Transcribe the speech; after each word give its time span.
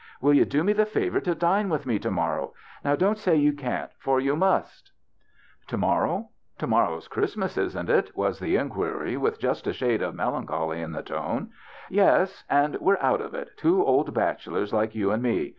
Will 0.19 0.33
you 0.33 0.45
do 0.45 0.63
me 0.63 0.73
the 0.73 0.87
favor 0.87 1.19
to 1.21 1.35
dine 1.35 1.69
with 1.69 1.85
me 1.85 1.99
to 1.99 2.09
morrow? 2.09 2.55
Now 2.83 2.95
don't 2.95 3.19
say 3.19 3.35
you 3.35 3.53
can't, 3.53 3.91
for 3.99 4.19
you 4.19 4.35
must."" 4.35 4.89
To 5.67 5.77
morrow? 5.77 6.29
To 6.57 6.65
morrow's 6.65 7.07
Christmas, 7.07 7.53
30 7.53 7.67
THE 7.67 7.67
BACHELORS 7.67 7.73
CHRISTMAS 7.73 7.97
isn't 7.99 8.07
it?" 8.09 8.17
was 8.17 8.39
the 8.39 8.55
inquiry, 8.55 9.17
with 9.17 9.37
just 9.39 9.67
a 9.67 9.73
shade 9.73 10.01
of 10.01 10.15
melancholy 10.15 10.81
in 10.81 10.91
the 10.93 11.03
tone." 11.03 11.51
Yes. 12.01 12.43
And 12.49 12.77
we're 12.79 12.97
out 12.99 13.21
of 13.21 13.35
it— 13.35 13.55
two 13.57 13.85
old 13.85 14.11
bach 14.11 14.39
elors 14.39 14.73
like 14.73 14.95
you 14.95 15.11
and 15.11 15.21
me. 15.21 15.49